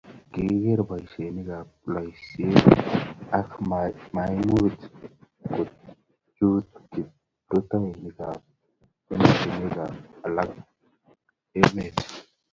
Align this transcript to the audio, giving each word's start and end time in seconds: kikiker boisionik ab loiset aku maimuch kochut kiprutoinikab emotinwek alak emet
kikiker 0.31 0.79
boisionik 0.89 1.49
ab 1.57 1.67
loiset 1.93 2.53
aku 3.39 3.57
maimuch 4.15 4.79
kochut 5.53 6.67
kiprutoinikab 6.91 8.39
emotinwek 9.13 9.75
alak 10.25 10.49
emet 11.61 11.95